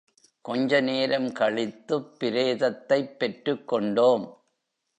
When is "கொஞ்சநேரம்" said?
0.41-1.31